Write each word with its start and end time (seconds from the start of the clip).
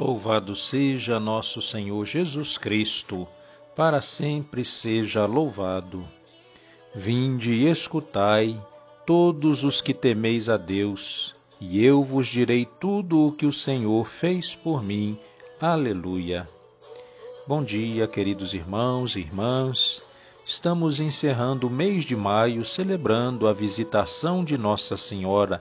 Louvado 0.00 0.56
seja 0.56 1.20
nosso 1.20 1.60
Senhor 1.60 2.06
Jesus 2.06 2.56
Cristo, 2.56 3.28
para 3.76 4.00
sempre 4.00 4.64
seja 4.64 5.26
louvado. 5.26 6.02
Vinde 6.94 7.52
e 7.52 7.68
escutai, 7.68 8.58
todos 9.06 9.62
os 9.62 9.82
que 9.82 9.92
temeis 9.92 10.48
a 10.48 10.56
Deus, 10.56 11.34
e 11.60 11.84
eu 11.84 12.02
vos 12.02 12.28
direi 12.28 12.66
tudo 12.80 13.26
o 13.26 13.32
que 13.32 13.44
o 13.44 13.52
Senhor 13.52 14.06
fez 14.06 14.54
por 14.54 14.82
mim. 14.82 15.18
Aleluia. 15.60 16.48
Bom 17.46 17.62
dia, 17.62 18.08
queridos 18.08 18.54
irmãos 18.54 19.16
e 19.16 19.20
irmãs. 19.20 20.02
Estamos 20.46 20.98
encerrando 20.98 21.66
o 21.66 21.70
mês 21.70 22.04
de 22.04 22.16
maio 22.16 22.64
celebrando 22.64 23.46
a 23.46 23.52
visitação 23.52 24.42
de 24.42 24.56
Nossa 24.56 24.96
Senhora 24.96 25.60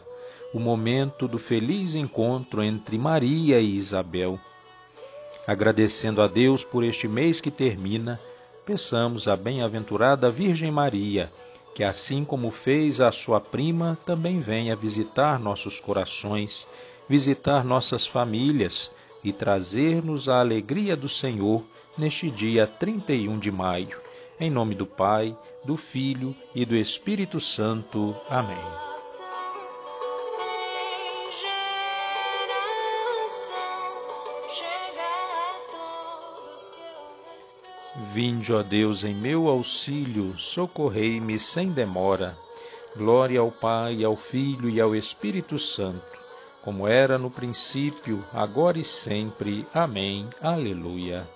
o 0.53 0.59
momento 0.59 1.27
do 1.27 1.37
feliz 1.37 1.95
encontro 1.95 2.63
entre 2.63 2.97
Maria 2.97 3.59
e 3.59 3.75
Isabel. 3.75 4.39
Agradecendo 5.45 6.21
a 6.21 6.27
Deus 6.27 6.63
por 6.63 6.83
este 6.83 7.07
mês 7.07 7.39
que 7.39 7.51
termina, 7.51 8.19
peçamos 8.65 9.27
à 9.27 9.35
bem-aventurada 9.35 10.29
Virgem 10.31 10.71
Maria, 10.71 11.31
que 11.75 11.83
assim 11.83 12.25
como 12.25 12.51
fez 12.51 12.99
a 12.99 13.11
sua 13.11 13.39
prima, 13.39 13.97
também 14.05 14.39
venha 14.39 14.75
visitar 14.75 15.39
nossos 15.39 15.79
corações, 15.79 16.67
visitar 17.07 17.63
nossas 17.63 18.05
famílias 18.05 18.91
e 19.23 19.31
trazer-nos 19.31 20.29
a 20.29 20.39
alegria 20.39 20.95
do 20.95 21.09
Senhor 21.09 21.63
neste 21.97 22.29
dia 22.29 22.67
31 22.67 23.39
de 23.39 23.51
maio. 23.51 23.97
Em 24.39 24.49
nome 24.49 24.75
do 24.75 24.85
Pai, 24.85 25.35
do 25.65 25.75
Filho 25.75 26.35
e 26.55 26.65
do 26.65 26.75
Espírito 26.75 27.39
Santo. 27.39 28.15
Amém. 28.29 28.88
Vinde, 38.11 38.51
ó 38.51 38.63
Deus, 38.63 39.03
em 39.03 39.13
meu 39.13 39.47
auxílio, 39.47 40.35
socorrei-me 40.35 41.37
sem 41.37 41.69
demora. 41.69 42.35
Glória 42.97 43.39
ao 43.39 43.51
Pai, 43.51 44.03
ao 44.03 44.15
Filho 44.15 44.67
e 44.67 44.81
ao 44.81 44.95
Espírito 44.95 45.59
Santo, 45.59 46.17
como 46.63 46.87
era 46.87 47.19
no 47.19 47.29
princípio, 47.29 48.25
agora 48.33 48.79
e 48.79 48.83
sempre. 48.83 49.63
Amém. 49.71 50.27
Aleluia. 50.41 51.29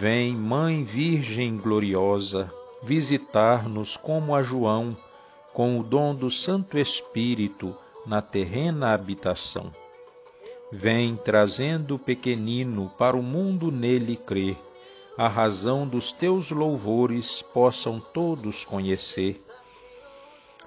Vem, 0.00 0.34
Mãe 0.34 0.82
Virgem 0.82 1.58
gloriosa, 1.58 2.52
visitar-nos 2.82 3.96
como 3.96 4.34
a 4.34 4.42
João, 4.42 4.96
com 5.54 5.78
o 5.78 5.84
dom 5.84 6.12
do 6.12 6.28
Santo 6.28 6.76
Espírito 6.76 7.72
na 8.04 8.20
terrena 8.20 8.92
habitação. 8.92 9.70
Vem 10.72 11.14
trazendo 11.14 11.94
o 11.94 11.98
pequenino 12.00 12.90
para 12.98 13.16
o 13.16 13.22
mundo 13.22 13.70
nele 13.70 14.16
crer 14.16 14.58
a 15.16 15.28
razão 15.28 15.86
dos 15.86 16.12
teus 16.12 16.50
louvores 16.50 17.42
possam 17.42 18.00
todos 18.00 18.64
conhecer. 18.64 19.40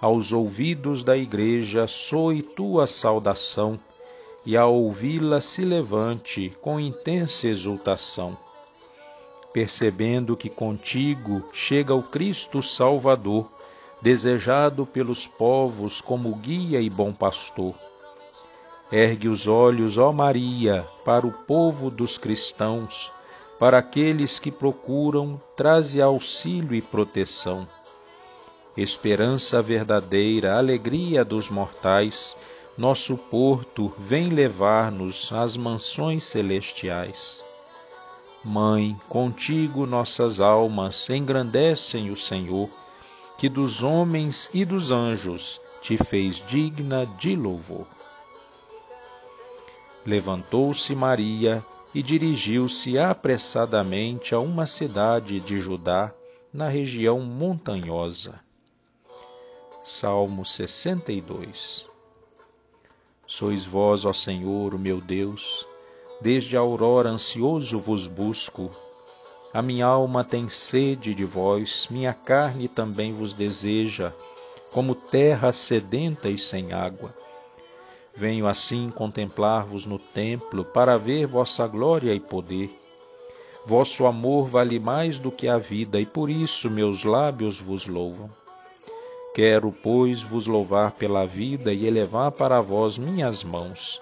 Aos 0.01 0.31
ouvidos 0.31 1.01
da 1.01 1.17
Igreja 1.17 1.87
soe 1.87 2.41
tua 2.41 2.85
saudação, 2.85 3.79
e 4.45 4.57
a 4.57 4.65
ouvi-la 4.65 5.39
se 5.39 5.63
levante 5.63 6.51
com 6.61 6.79
intensa 6.79 7.47
exultação. 7.47 8.37
Percebendo 9.53 10.35
que 10.35 10.49
contigo 10.49 11.41
chega 11.53 11.95
o 11.95 12.03
Cristo 12.03 12.61
Salvador, 12.61 13.49
desejado 14.01 14.85
pelos 14.85 15.25
povos 15.25 16.01
como 16.01 16.35
guia 16.35 16.81
e 16.81 16.89
bom 16.89 17.13
pastor. 17.13 17.73
Ergue 18.91 19.29
os 19.29 19.47
olhos, 19.47 19.97
ó 19.97 20.11
Maria, 20.11 20.85
para 21.05 21.25
o 21.25 21.31
povo 21.31 21.89
dos 21.89 22.17
cristãos, 22.17 23.09
para 23.63 23.77
aqueles 23.77 24.39
que 24.39 24.51
procuram, 24.51 25.39
traze 25.55 26.01
auxílio 26.01 26.75
e 26.75 26.81
proteção. 26.81 27.65
Esperança 28.75 29.61
verdadeira, 29.61 30.57
alegria 30.57 31.23
dos 31.23 31.49
mortais, 31.49 32.35
nosso 32.77 33.17
porto 33.17 33.87
vem 33.97 34.27
levar-nos 34.27 35.31
às 35.31 35.55
mansões 35.55 36.25
celestiais. 36.25 37.41
Mãe, 38.43 38.97
contigo 39.07 39.85
nossas 39.85 40.41
almas 40.41 41.09
engrandecem 41.09 42.11
o 42.11 42.17
Senhor, 42.17 42.67
que 43.37 43.47
dos 43.47 43.81
homens 43.81 44.49
e 44.53 44.65
dos 44.65 44.91
anjos 44.91 45.61
te 45.81 45.95
fez 45.95 46.45
digna 46.45 47.05
de 47.17 47.33
louvor. 47.33 47.87
Levantou-se 50.05 50.93
Maria 50.93 51.63
e 51.93 52.01
dirigiu-se 52.01 52.97
apressadamente 52.97 54.33
a 54.33 54.39
uma 54.39 54.65
cidade 54.65 55.39
de 55.39 55.59
Judá, 55.59 56.11
na 56.51 56.67
região 56.67 57.19
montanhosa. 57.19 58.39
Salmo 59.83 60.45
62 60.45 61.87
Sois 63.27 63.65
vós, 63.65 64.05
ó 64.05 64.13
Senhor, 64.13 64.73
o 64.73 64.79
meu 64.79 65.01
Deus, 65.01 65.67
desde 66.21 66.55
a 66.55 66.59
aurora 66.59 67.09
ansioso 67.09 67.79
vos 67.79 68.07
busco. 68.07 68.69
A 69.53 69.61
minha 69.61 69.85
alma 69.85 70.23
tem 70.23 70.49
sede 70.49 71.13
de 71.13 71.25
vós, 71.25 71.87
minha 71.89 72.13
carne 72.13 72.67
também 72.67 73.13
vos 73.13 73.33
deseja, 73.33 74.13
como 74.71 74.95
terra 74.95 75.51
sedenta 75.51 76.29
e 76.29 76.37
sem 76.37 76.73
água 76.73 77.13
Venho 78.15 78.45
assim 78.47 78.91
contemplar-vos 78.91 79.85
no 79.85 79.97
templo 79.97 80.63
para 80.63 80.97
ver 80.97 81.25
vossa 81.25 81.65
glória 81.65 82.13
e 82.13 82.19
poder. 82.19 82.69
Vosso 83.65 84.05
amor 84.05 84.45
vale 84.45 84.79
mais 84.79 85.17
do 85.17 85.31
que 85.31 85.47
a 85.47 85.57
vida, 85.57 85.99
e 85.99 86.05
por 86.05 86.29
isso 86.29 86.69
meus 86.69 87.03
lábios 87.03 87.59
vos 87.59 87.87
louvam. 87.87 88.29
Quero, 89.33 89.71
pois, 89.71 90.21
vos 90.21 90.45
louvar 90.45 90.91
pela 90.91 91.25
vida 91.25 91.73
e 91.73 91.87
elevar 91.87 92.31
para 92.31 92.61
vós 92.61 92.99
minhas 92.99 93.43
mãos. 93.43 93.99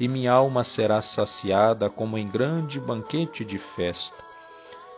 E 0.00 0.08
minha 0.08 0.32
alma 0.32 0.64
será 0.64 1.02
saciada 1.02 1.90
como 1.90 2.16
em 2.16 2.26
grande 2.26 2.80
banquete 2.80 3.44
de 3.44 3.58
festa. 3.58 4.16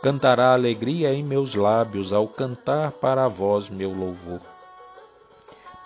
Cantará 0.01 0.53
alegria 0.53 1.13
em 1.13 1.25
meus 1.25 1.57
lábios 1.57 2.13
ao 2.13 2.29
cantar 2.29 2.93
para 2.93 3.27
vós 3.27 3.69
meu 3.69 3.91
louvor. 3.91 4.58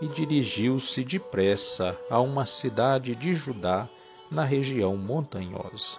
e 0.00 0.08
dirigiu-se 0.08 1.02
depressa 1.04 1.98
a 2.10 2.20
uma 2.20 2.46
cidade 2.46 3.14
de 3.14 3.34
Judá, 3.34 3.88
na 4.30 4.44
região 4.44 4.96
montanhosa. 4.96 5.98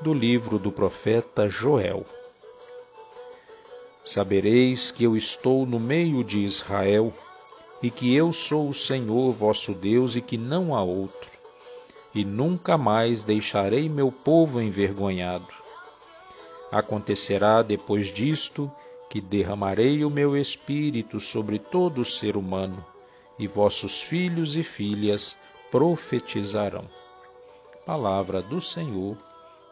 Do 0.00 0.12
livro 0.12 0.58
do 0.58 0.72
profeta 0.72 1.48
Joel. 1.48 2.04
Sabereis 4.04 4.90
que 4.90 5.04
eu 5.04 5.16
estou 5.16 5.64
no 5.64 5.78
meio 5.78 6.24
de 6.24 6.40
Israel, 6.40 7.12
e 7.82 7.90
que 7.90 8.14
eu 8.14 8.32
sou 8.32 8.68
o 8.68 8.74
Senhor 8.74 9.32
vosso 9.32 9.72
Deus 9.72 10.16
e 10.16 10.20
que 10.20 10.36
não 10.36 10.74
há 10.74 10.82
outro, 10.82 11.30
e 12.14 12.24
nunca 12.24 12.76
mais 12.76 13.22
deixarei 13.22 13.88
meu 13.88 14.10
povo 14.10 14.60
envergonhado. 14.60 15.46
Acontecerá 16.72 17.62
depois 17.62 18.12
disto 18.12 18.70
que 19.08 19.20
derramarei 19.20 20.04
o 20.04 20.10
meu 20.10 20.36
espírito 20.36 21.18
sobre 21.18 21.58
todo 21.58 22.04
ser 22.04 22.36
humano, 22.36 22.84
e 23.38 23.46
vossos 23.46 24.00
filhos 24.00 24.56
e 24.56 24.62
filhas 24.62 25.38
profetizarão. 25.70 26.88
Palavra 27.86 28.42
do 28.42 28.60
Senhor, 28.60 29.16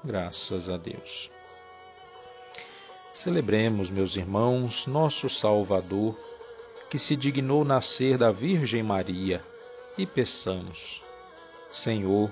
graças 0.04 0.68
a 0.68 0.76
Deus. 0.76 1.30
Celebremos, 3.12 3.90
meus 3.90 4.14
irmãos, 4.14 4.86
nosso 4.86 5.28
Salvador, 5.28 6.16
que 6.90 6.98
se 6.98 7.16
dignou 7.16 7.64
nascer 7.64 8.16
da 8.16 8.30
Virgem 8.30 8.82
Maria, 8.82 9.42
e 9.98 10.06
peçamos, 10.06 11.02
Senhor, 11.70 12.30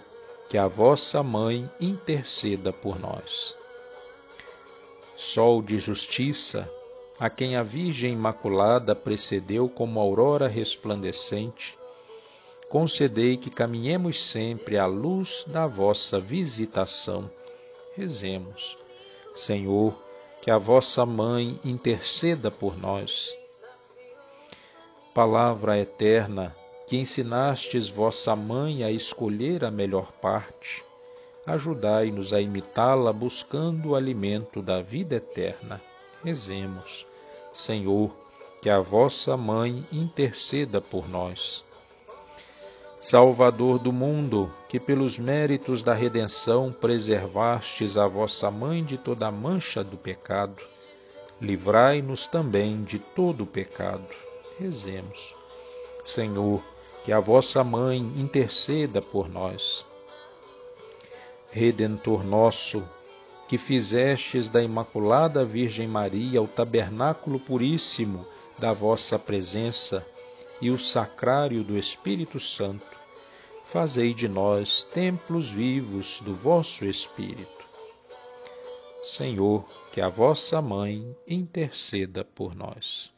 que 0.48 0.58
a 0.58 0.68
vossa 0.68 1.22
mãe 1.22 1.68
interceda 1.80 2.72
por 2.72 2.98
nós. 2.98 3.56
Sol 5.16 5.62
de 5.62 5.78
justiça, 5.78 6.70
a 7.18 7.30
quem 7.30 7.56
a 7.56 7.62
Virgem 7.62 8.12
Imaculada 8.12 8.94
precedeu 8.94 9.68
como 9.68 10.00
aurora 10.00 10.48
resplandecente, 10.48 11.74
concedei 12.68 13.36
que 13.36 13.50
caminhemos 13.50 14.20
sempre 14.30 14.76
à 14.78 14.86
luz 14.86 15.44
da 15.46 15.66
vossa 15.66 16.18
visitação. 16.18 17.30
Rezemos. 17.96 18.76
Senhor, 19.36 19.96
que 20.42 20.50
a 20.50 20.58
vossa 20.58 21.06
mãe 21.06 21.58
interceda 21.64 22.50
por 22.50 22.76
nós. 22.76 23.34
Palavra 25.14 25.78
eterna, 25.78 26.54
que 26.86 26.96
ensinastes 26.96 27.88
vossa 27.88 28.34
mãe 28.34 28.82
a 28.82 28.90
escolher 28.90 29.64
a 29.64 29.70
melhor 29.70 30.12
parte, 30.20 30.84
ajudai-nos 31.46 32.32
a 32.32 32.40
imitá-la 32.40 33.12
buscando 33.12 33.90
o 33.90 33.94
alimento 33.94 34.60
da 34.60 34.82
vida 34.82 35.16
eterna. 35.16 35.80
Rezemos. 36.24 37.06
Senhor, 37.52 38.10
que 38.62 38.70
a 38.70 38.80
vossa 38.80 39.36
mãe 39.36 39.84
interceda 39.92 40.80
por 40.80 41.06
nós. 41.06 41.62
Salvador 43.02 43.78
do 43.78 43.92
mundo, 43.92 44.50
que 44.70 44.80
pelos 44.80 45.18
méritos 45.18 45.82
da 45.82 45.92
redenção 45.92 46.72
preservastes 46.72 47.98
a 47.98 48.06
vossa 48.06 48.50
mãe 48.50 48.82
de 48.82 48.96
toda 48.96 49.26
a 49.26 49.30
mancha 49.30 49.84
do 49.84 49.98
pecado, 49.98 50.58
livrai-nos 51.42 52.26
também 52.26 52.82
de 52.82 52.98
todo 52.98 53.42
o 53.42 53.46
pecado. 53.46 54.06
Rezemos. 54.58 55.34
Senhor, 56.02 56.64
que 57.04 57.12
a 57.12 57.20
vossa 57.20 57.62
mãe 57.62 57.98
interceda 57.98 59.02
por 59.02 59.28
nós. 59.28 59.84
Redentor 61.50 62.24
nosso, 62.24 62.82
que 63.54 63.58
fizestes 63.58 64.48
da 64.48 64.60
Imaculada 64.60 65.44
Virgem 65.44 65.86
Maria 65.86 66.42
o 66.42 66.48
tabernáculo 66.48 67.38
puríssimo 67.38 68.26
da 68.58 68.72
vossa 68.72 69.16
presença 69.16 70.04
e 70.60 70.72
o 70.72 70.78
sacrário 70.78 71.62
do 71.62 71.78
Espírito 71.78 72.40
Santo, 72.40 72.84
fazei 73.66 74.12
de 74.12 74.26
nós 74.26 74.82
templos 74.82 75.48
vivos 75.48 76.20
do 76.24 76.34
vosso 76.34 76.84
Espírito. 76.84 77.64
Senhor, 79.04 79.64
que 79.92 80.00
a 80.00 80.08
vossa 80.08 80.60
mãe 80.60 81.16
interceda 81.24 82.24
por 82.24 82.56
nós. 82.56 83.12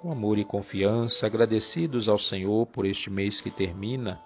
Com 0.00 0.12
amor 0.12 0.38
e 0.38 0.44
confiança, 0.44 1.26
agradecidos 1.26 2.08
ao 2.08 2.16
Senhor 2.16 2.64
por 2.66 2.86
este 2.86 3.10
mês 3.10 3.40
que 3.40 3.50
termina, 3.50 4.20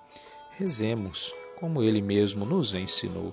rezemos 0.58 1.32
como 1.58 1.82
ele 1.82 2.02
mesmo 2.02 2.44
nos 2.44 2.74
ensinou. 2.74 3.32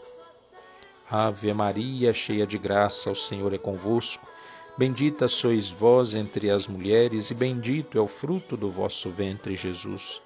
Ave 1.11 1.53
Maria, 1.53 2.13
cheia 2.13 2.47
de 2.47 2.57
graça, 2.57 3.11
o 3.11 3.15
Senhor 3.15 3.53
é 3.53 3.57
convosco. 3.57 4.25
Bendita 4.77 5.27
sois 5.27 5.69
vós 5.69 6.13
entre 6.13 6.49
as 6.49 6.67
mulheres, 6.67 7.31
e 7.31 7.33
bendito 7.33 7.97
é 7.97 8.01
o 8.01 8.07
fruto 8.07 8.55
do 8.55 8.71
vosso 8.71 9.09
ventre, 9.09 9.57
Jesus. 9.57 10.21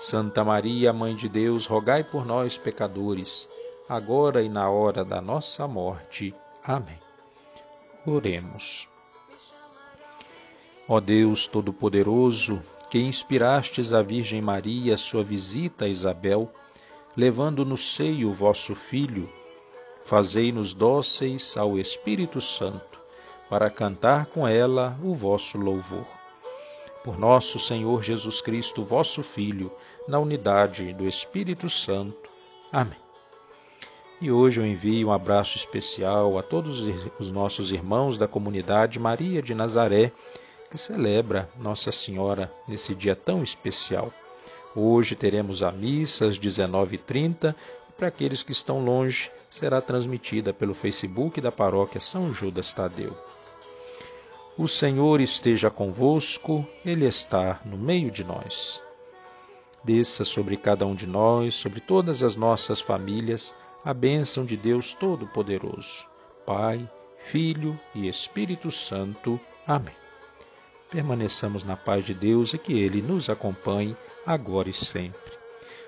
Santa 0.00 0.42
Maria, 0.42 0.94
Mãe 0.94 1.14
de 1.14 1.28
Deus, 1.28 1.66
rogai 1.66 2.02
por 2.02 2.24
nós, 2.24 2.56
pecadores, 2.56 3.46
agora 3.86 4.42
e 4.42 4.48
na 4.48 4.70
hora 4.70 5.04
da 5.04 5.20
nossa 5.20 5.68
morte. 5.68 6.34
Amém. 6.64 6.98
Oremos. 8.06 8.88
Ó 10.88 11.00
Deus 11.00 11.46
Todo-Poderoso, 11.46 12.62
que 12.90 12.98
inspirastes 12.98 13.92
a 13.92 14.00
Virgem 14.00 14.40
Maria 14.40 14.96
sua 14.96 15.22
visita 15.22 15.84
a 15.84 15.88
Isabel, 15.88 16.50
levando 17.14 17.62
no 17.62 17.76
seio 17.76 18.30
o 18.30 18.32
vosso 18.32 18.74
filho, 18.74 19.28
fazei-nos 20.04 20.74
dóceis 20.74 21.56
ao 21.56 21.78
Espírito 21.78 22.40
Santo, 22.40 22.98
para 23.48 23.70
cantar 23.70 24.26
com 24.26 24.46
ela 24.46 24.98
o 25.02 25.14
vosso 25.14 25.58
louvor. 25.58 26.06
Por 27.04 27.18
nosso 27.18 27.58
Senhor 27.58 28.02
Jesus 28.02 28.40
Cristo, 28.40 28.84
vosso 28.84 29.22
Filho, 29.22 29.70
na 30.08 30.18
unidade 30.18 30.92
do 30.94 31.06
Espírito 31.06 31.68
Santo. 31.68 32.30
Amém. 32.72 33.02
E 34.20 34.30
hoje 34.30 34.60
eu 34.60 34.66
envio 34.66 35.08
um 35.08 35.12
abraço 35.12 35.56
especial 35.56 36.38
a 36.38 36.42
todos 36.42 36.80
os 37.18 37.30
nossos 37.30 37.72
irmãos 37.72 38.16
da 38.16 38.28
comunidade 38.28 38.98
Maria 38.98 39.42
de 39.42 39.52
Nazaré, 39.52 40.12
que 40.70 40.78
celebra 40.78 41.48
Nossa 41.58 41.90
Senhora 41.90 42.50
nesse 42.68 42.94
dia 42.94 43.16
tão 43.16 43.42
especial. 43.42 44.10
Hoje 44.74 45.16
teremos 45.16 45.62
a 45.62 45.70
missa 45.72 46.26
às 46.26 46.38
19h30 46.38 47.54
para 47.96 48.08
aqueles 48.08 48.42
que 48.42 48.52
estão 48.52 48.84
longe, 48.84 49.30
será 49.50 49.80
transmitida 49.80 50.52
pelo 50.52 50.74
Facebook 50.74 51.40
da 51.40 51.52
Paróquia 51.52 52.00
São 52.00 52.32
Judas 52.32 52.72
Tadeu. 52.72 53.16
O 54.56 54.68
Senhor 54.68 55.20
esteja 55.20 55.70
convosco, 55.70 56.66
Ele 56.84 57.06
está 57.06 57.60
no 57.64 57.78
meio 57.78 58.10
de 58.10 58.22
nós. 58.22 58.82
Desça 59.82 60.24
sobre 60.24 60.56
cada 60.56 60.86
um 60.86 60.94
de 60.94 61.06
nós, 61.06 61.54
sobre 61.54 61.80
todas 61.80 62.22
as 62.22 62.36
nossas 62.36 62.80
famílias, 62.80 63.54
a 63.84 63.92
bênção 63.92 64.44
de 64.44 64.56
Deus 64.56 64.92
Todo-Poderoso, 64.92 66.06
Pai, 66.46 66.88
Filho 67.24 67.78
e 67.94 68.08
Espírito 68.08 68.70
Santo. 68.70 69.40
Amém. 69.66 69.94
Permaneçamos 70.90 71.64
na 71.64 71.76
paz 71.76 72.04
de 72.04 72.12
Deus 72.12 72.52
e 72.52 72.58
que 72.58 72.74
Ele 72.74 73.00
nos 73.00 73.30
acompanhe 73.30 73.96
agora 74.26 74.68
e 74.68 74.74
sempre. 74.74 75.41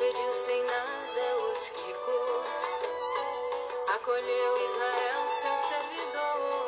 Despediu 0.00 0.32
sem 0.32 0.62
nada 0.62 1.36
os 1.52 1.68
ricos, 1.68 2.48
acolheu 3.96 4.56
Israel, 4.64 5.26
seu 5.26 5.58
servidor, 5.68 6.59